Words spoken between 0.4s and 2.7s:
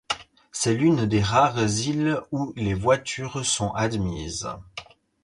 C'est l'une des rares îles où